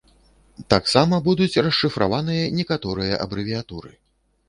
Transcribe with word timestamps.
Таксама 0.73 1.19
будуць 1.27 1.61
расшыфраваныя 1.67 2.51
некаторыя 2.59 3.23
абрэвіятуры. 3.27 3.99